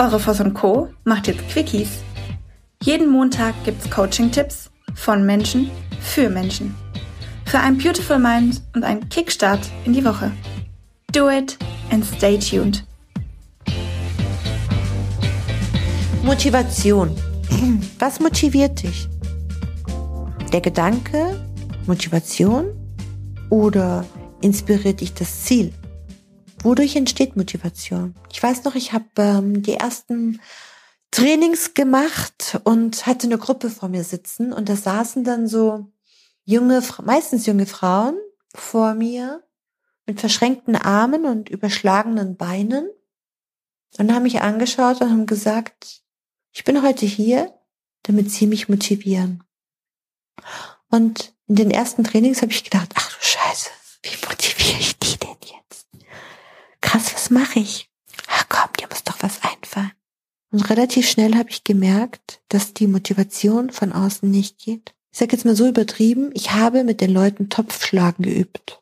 Eure 0.00 0.18
Voss 0.18 0.40
und 0.40 0.54
Co. 0.54 0.88
macht 1.04 1.26
jetzt 1.26 1.46
Quickies. 1.50 1.98
Jeden 2.82 3.10
Montag 3.10 3.52
gibt's 3.66 3.90
Coaching-Tipps 3.90 4.70
von 4.94 5.26
Menschen 5.26 5.70
für 6.00 6.30
Menschen. 6.30 6.74
Für 7.44 7.58
ein 7.58 7.76
Beautiful 7.76 8.18
Mind 8.18 8.62
und 8.74 8.82
einen 8.82 9.06
Kickstart 9.10 9.60
in 9.84 9.92
die 9.92 10.02
Woche. 10.02 10.32
Do 11.12 11.28
it 11.28 11.58
and 11.90 12.02
stay 12.02 12.38
tuned. 12.38 12.82
Motivation. 16.22 17.14
Was 17.98 18.20
motiviert 18.20 18.82
dich? 18.82 19.06
Der 20.50 20.62
Gedanke, 20.62 21.38
Motivation 21.86 22.68
oder 23.50 24.06
inspiriert 24.40 25.02
dich 25.02 25.12
das 25.12 25.42
Ziel? 25.42 25.74
Wodurch 26.62 26.96
entsteht 26.96 27.36
Motivation? 27.36 28.14
Ich 28.30 28.42
weiß 28.42 28.64
noch, 28.64 28.74
ich 28.74 28.92
habe 28.92 29.06
ähm, 29.16 29.62
die 29.62 29.74
ersten 29.74 30.40
Trainings 31.10 31.74
gemacht 31.74 32.60
und 32.64 33.06
hatte 33.06 33.26
eine 33.26 33.38
Gruppe 33.38 33.70
vor 33.70 33.88
mir 33.88 34.04
sitzen 34.04 34.52
und 34.52 34.68
da 34.68 34.76
saßen 34.76 35.24
dann 35.24 35.48
so 35.48 35.90
junge, 36.44 36.82
meistens 37.02 37.46
junge 37.46 37.66
Frauen 37.66 38.16
vor 38.54 38.94
mir 38.94 39.42
mit 40.06 40.20
verschränkten 40.20 40.76
Armen 40.76 41.24
und 41.24 41.48
überschlagenen 41.48 42.36
Beinen 42.36 42.88
und 43.98 44.12
haben 44.12 44.24
mich 44.24 44.40
angeschaut 44.40 45.00
und 45.00 45.10
haben 45.10 45.26
gesagt, 45.26 46.02
ich 46.52 46.64
bin 46.64 46.82
heute 46.82 47.06
hier, 47.06 47.54
damit 48.02 48.30
sie 48.30 48.46
mich 48.46 48.68
motivieren. 48.68 49.44
Und 50.90 51.32
in 51.46 51.56
den 51.56 51.70
ersten 51.70 52.04
Trainings 52.04 52.42
habe 52.42 52.52
ich 52.52 52.64
gedacht, 52.64 52.90
ach 52.94 53.16
du 53.16 53.24
Scheiße, 53.24 53.70
wie 54.02 54.26
motiviere 54.26 54.78
ich 54.78 54.98
die 54.98 55.16
denn 55.18 55.36
jetzt? 55.42 55.86
Krass, 56.80 57.12
was 57.30 57.38
mache 57.38 57.60
ich? 57.60 57.88
Ach 58.28 58.46
komm, 58.48 58.70
dir 58.78 58.88
muss 58.88 59.04
doch 59.04 59.22
was 59.22 59.40
einfallen. 59.42 59.92
Und 60.52 60.68
relativ 60.68 61.08
schnell 61.08 61.36
habe 61.36 61.50
ich 61.50 61.64
gemerkt, 61.64 62.40
dass 62.48 62.74
die 62.74 62.88
Motivation 62.88 63.70
von 63.70 63.92
außen 63.92 64.28
nicht 64.28 64.58
geht. 64.58 64.94
Ich 65.12 65.18
sage 65.18 65.32
jetzt 65.32 65.44
mal 65.44 65.56
so 65.56 65.68
übertrieben, 65.68 66.30
ich 66.34 66.52
habe 66.52 66.84
mit 66.84 67.00
den 67.00 67.12
Leuten 67.12 67.48
Topfschlagen 67.48 68.24
geübt. 68.24 68.80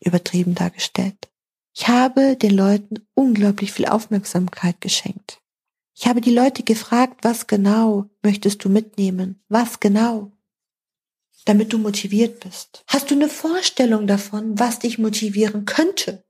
Übertrieben 0.00 0.54
dargestellt. 0.54 1.30
Ich 1.74 1.88
habe 1.88 2.36
den 2.36 2.52
Leuten 2.52 3.06
unglaublich 3.14 3.72
viel 3.72 3.86
Aufmerksamkeit 3.86 4.80
geschenkt. 4.80 5.40
Ich 5.94 6.06
habe 6.06 6.20
die 6.20 6.34
Leute 6.34 6.62
gefragt, 6.62 7.18
was 7.22 7.46
genau 7.46 8.06
möchtest 8.22 8.64
du 8.64 8.68
mitnehmen? 8.68 9.42
Was 9.48 9.80
genau? 9.80 10.32
Damit 11.46 11.72
du 11.72 11.78
motiviert 11.78 12.40
bist. 12.40 12.84
Hast 12.86 13.10
du 13.10 13.14
eine 13.14 13.28
Vorstellung 13.28 14.06
davon, 14.06 14.58
was 14.58 14.78
dich 14.78 14.98
motivieren 14.98 15.64
könnte? 15.64 16.24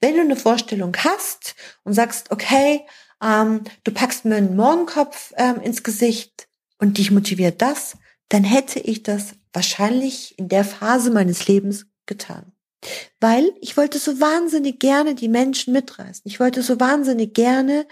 Wenn 0.00 0.14
du 0.14 0.20
eine 0.20 0.36
Vorstellung 0.36 0.94
hast 0.98 1.54
und 1.82 1.94
sagst, 1.94 2.30
okay, 2.30 2.84
ähm, 3.22 3.64
du 3.84 3.92
packst 3.92 4.24
mir 4.24 4.36
einen 4.36 4.56
Morgenkopf 4.56 5.32
ähm, 5.36 5.60
ins 5.60 5.82
Gesicht 5.82 6.48
und 6.78 6.98
dich 6.98 7.10
motiviert 7.10 7.62
das, 7.62 7.96
dann 8.28 8.44
hätte 8.44 8.80
ich 8.80 9.02
das 9.02 9.34
wahrscheinlich 9.52 10.38
in 10.38 10.48
der 10.48 10.64
Phase 10.64 11.10
meines 11.10 11.48
Lebens 11.48 11.86
getan. 12.06 12.52
Weil 13.20 13.52
ich 13.60 13.76
wollte 13.76 13.98
so 13.98 14.20
wahnsinnig 14.20 14.78
gerne 14.78 15.14
die 15.14 15.28
Menschen 15.28 15.72
mitreißen. 15.72 16.22
Ich 16.24 16.40
wollte 16.40 16.62
so 16.62 16.80
wahnsinnig 16.80 17.34
gerne 17.34 17.86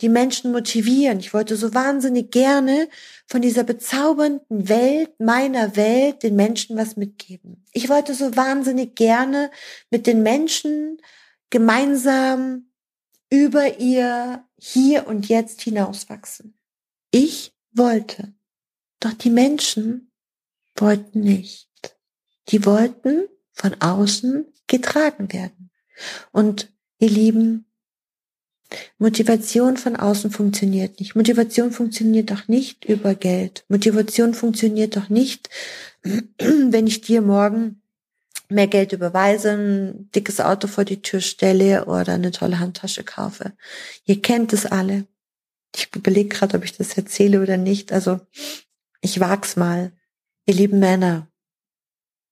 die 0.00 0.08
Menschen 0.08 0.52
motivieren. 0.52 1.20
Ich 1.20 1.34
wollte 1.34 1.56
so 1.56 1.74
wahnsinnig 1.74 2.30
gerne 2.30 2.88
von 3.26 3.42
dieser 3.42 3.64
bezaubernden 3.64 4.68
Welt, 4.68 5.20
meiner 5.20 5.76
Welt, 5.76 6.22
den 6.22 6.36
Menschen 6.36 6.76
was 6.76 6.96
mitgeben. 6.96 7.64
Ich 7.72 7.88
wollte 7.88 8.14
so 8.14 8.34
wahnsinnig 8.34 8.94
gerne 8.94 9.50
mit 9.90 10.06
den 10.06 10.22
Menschen 10.22 10.98
gemeinsam 11.50 12.70
über 13.28 13.78
ihr 13.78 14.44
Hier 14.58 15.06
und 15.06 15.28
Jetzt 15.28 15.60
hinauswachsen. 15.62 16.58
Ich 17.10 17.52
wollte. 17.72 18.32
Doch 19.00 19.12
die 19.12 19.30
Menschen 19.30 20.10
wollten 20.76 21.20
nicht. 21.20 21.68
Die 22.48 22.64
wollten 22.64 23.28
von 23.52 23.74
außen 23.80 24.46
getragen 24.66 25.32
werden. 25.32 25.70
Und 26.32 26.72
ihr 26.98 27.10
Lieben, 27.10 27.66
Motivation 28.98 29.76
von 29.76 29.96
außen 29.96 30.30
funktioniert 30.30 31.00
nicht. 31.00 31.16
Motivation 31.16 31.72
funktioniert 31.72 32.30
doch 32.30 32.48
nicht 32.48 32.84
über 32.84 33.14
Geld. 33.14 33.64
Motivation 33.68 34.34
funktioniert 34.34 34.96
doch 34.96 35.08
nicht, 35.08 35.50
wenn 36.38 36.86
ich 36.86 37.00
dir 37.00 37.20
morgen 37.20 37.82
mehr 38.48 38.66
Geld 38.66 38.92
überweise, 38.92 39.52
ein 39.52 40.10
dickes 40.14 40.40
Auto 40.40 40.66
vor 40.66 40.84
die 40.84 41.02
Tür 41.02 41.20
stelle 41.20 41.86
oder 41.86 42.14
eine 42.14 42.32
tolle 42.32 42.58
Handtasche 42.58 43.04
kaufe. 43.04 43.52
Ihr 44.04 44.20
kennt 44.20 44.52
es 44.52 44.66
alle. 44.66 45.06
Ich 45.74 45.88
überlege 45.94 46.28
gerade, 46.28 46.56
ob 46.56 46.64
ich 46.64 46.76
das 46.76 46.96
erzähle 46.96 47.42
oder 47.42 47.56
nicht. 47.56 47.92
Also 47.92 48.20
ich 49.00 49.20
wag's 49.20 49.56
mal. 49.56 49.92
Ihr 50.46 50.54
lieben 50.54 50.80
Männer, 50.80 51.28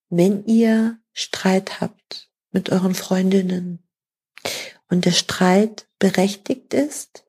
wenn 0.09 0.45
ihr 0.45 0.99
Streit 1.19 1.81
habt 1.81 2.29
mit 2.51 2.69
euren 2.69 2.95
Freundinnen 2.95 3.83
und 4.87 5.03
der 5.03 5.11
Streit 5.11 5.85
berechtigt 5.99 6.73
ist 6.73 7.25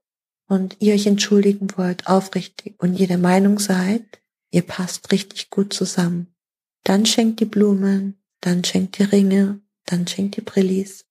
und 0.47 0.77
ihr 0.79 0.95
euch 0.95 1.09
entschuldigen 1.09 1.77
wollt, 1.77 2.07
aufrichtig 2.07 2.77
und 2.79 2.95
ihr 2.95 3.09
der 3.09 3.19
Meinung 3.19 3.59
seid, 3.59 4.05
ihr 4.53 4.63
passt 4.63 5.11
richtig 5.11 5.51
gut 5.51 5.73
zusammen, 5.73 6.33
dann 6.85 7.05
schenkt 7.05 7.41
die 7.41 7.47
Blumen, 7.47 8.23
dann 8.41 8.63
schenkt 8.63 8.99
die 8.99 9.03
Ringe, 9.03 9.61
dann 9.87 10.07
schenkt 10.07 10.37
die 10.37 10.43
Brillis. 10.43 11.05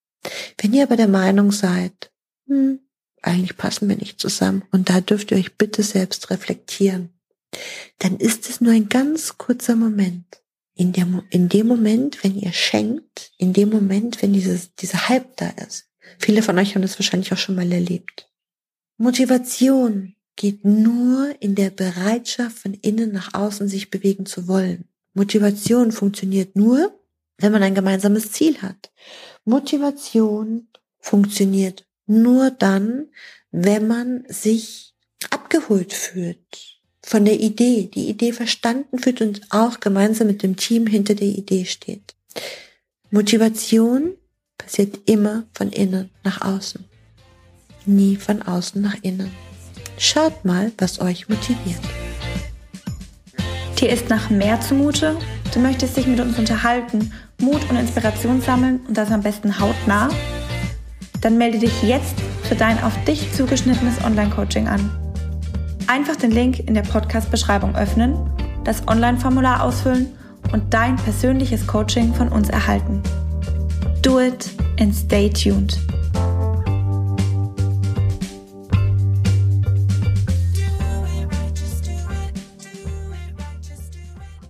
Wenn 0.58 0.74
ihr 0.74 0.84
aber 0.84 0.96
der 0.96 1.10
Meinung 1.10 1.52
seid, 1.52 2.14
hm, 2.48 2.80
eigentlich 3.22 3.58
passen 3.58 3.90
wir 3.90 3.98
nicht 3.98 4.22
zusammen 4.22 4.64
und 4.72 4.90
da 4.90 5.02
dürft 5.02 5.32
ihr 5.32 5.38
euch 5.38 5.58
bitte 5.58 5.84
selbst 5.84 6.30
reflektieren, 6.30 7.10
dann 7.98 8.16
ist 8.16 8.50
es 8.50 8.62
nur 8.62 8.72
ein 8.72 8.88
ganz 8.88 9.38
kurzer 9.38 9.76
Moment 9.76 10.42
in, 10.80 10.94
der, 10.94 11.08
in 11.30 11.50
dem 11.50 11.68
Moment, 11.68 12.24
wenn 12.24 12.40
ihr 12.40 12.54
schenkt, 12.54 13.34
in 13.38 13.52
dem 13.52 13.70
Moment, 13.70 14.22
wenn 14.22 14.32
dieses, 14.32 14.74
dieser 14.76 15.10
Hype 15.10 15.36
da 15.36 15.50
ist. 15.68 15.90
Viele 16.18 16.42
von 16.42 16.58
euch 16.58 16.74
haben 16.74 16.82
das 16.82 16.98
wahrscheinlich 16.98 17.34
auch 17.34 17.38
schon 17.38 17.56
mal 17.56 17.70
erlebt. 17.70 18.30
Motivation 18.98 20.16
geht 20.38 20.64
nur 20.64 21.36
in 21.42 21.56
der 21.56 21.70
Bereitschaft 21.70 22.60
von 22.60 22.74
innen 22.76 23.12
nach 23.12 23.34
außen 23.34 23.68
sich 23.68 23.90
bewegen 23.90 24.26
zu 24.26 24.48
wollen. 24.48 24.88
Motivation 25.14 25.92
funktioniert 25.92 26.56
nur, 26.56 26.98
wenn 27.40 27.52
man 27.52 27.62
ein 27.62 27.76
gemeinsames 27.76 28.32
Ziel 28.32 28.62
hat. 28.62 28.90
Motivation 29.44 30.70
funktioniert 31.00 31.86
nur 32.06 32.52
dann, 32.52 33.10
wenn 33.52 33.86
man 33.86 34.24
sich 34.30 34.94
abgeholt 35.30 35.92
fühlt, 35.92 36.79
von 37.10 37.26
der 37.26 37.40
Idee, 37.40 37.90
die 37.92 38.08
Idee 38.08 38.32
verstanden 38.34 39.00
fühlt 39.00 39.20
und 39.22 39.42
auch 39.50 39.80
gemeinsam 39.80 40.28
mit 40.28 40.44
dem 40.44 40.58
Team 40.58 40.86
hinter 40.86 41.16
der 41.16 41.28
Idee 41.28 41.66
steht. 41.66 42.14
Motivation 43.10 44.12
passiert 44.60 45.00
immer 45.10 45.46
von 45.56 45.72
innen 45.72 46.12
nach 46.24 46.42
außen, 46.42 46.86
nie 47.88 48.16
von 48.16 48.44
außen 48.44 48.80
nach 48.80 48.96
innen. 49.02 49.32
Schaut 49.98 50.46
mal, 50.46 50.72
was 50.78 51.02
euch 51.02 51.28
motiviert. 51.28 51.82
Dir 53.82 53.90
ist 53.90 54.08
nach 54.10 54.30
mehr 54.30 54.62
zumute? 54.62 55.18
Du 55.52 55.60
möchtest 55.60 55.98
dich 55.98 56.06
mit 56.06 56.20
uns 56.20 56.38
unterhalten, 56.38 57.12
Mut 57.42 57.68
und 57.72 57.78
Inspiration 57.78 58.40
sammeln 58.40 58.82
und 58.88 58.96
das 58.96 59.10
am 59.10 59.24
besten 59.24 59.60
hautnah? 59.60 60.10
Dann 61.22 61.40
melde 61.40 61.58
dich 61.58 61.82
jetzt 61.82 62.14
für 62.44 62.56
dein 62.56 62.80
auf 62.84 62.94
dich 63.06 63.34
zugeschnittenes 63.34 64.00
Online-Coaching 64.04 64.68
an. 64.68 65.09
Einfach 65.90 66.18
den 66.18 66.30
Link 66.30 66.60
in 66.60 66.76
der 66.76 66.84
Podcast-Beschreibung 66.84 67.76
öffnen, 67.76 68.16
das 68.64 68.88
Online-Formular 68.88 69.64
ausfüllen 69.64 70.06
und 70.54 70.72
dein 70.72 70.98
persönliches 70.98 71.66
Coaching 71.66 72.14
von 72.14 72.30
uns 72.30 72.48
erhalten. 72.50 73.02
Do 74.04 74.20
it 74.20 74.52
and 74.80 74.94
stay 74.94 75.32
tuned. 75.32 75.80